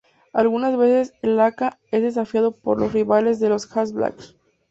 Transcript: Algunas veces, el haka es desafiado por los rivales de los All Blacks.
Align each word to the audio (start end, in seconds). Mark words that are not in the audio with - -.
Algunas 0.33 0.75
veces, 0.79 1.13
el 1.21 1.39
haka 1.39 1.77
es 1.91 2.01
desafiado 2.01 2.55
por 2.55 2.79
los 2.79 2.91
rivales 2.91 3.39
de 3.39 3.49
los 3.49 3.69
All 3.77 3.93
Blacks. 3.93 4.35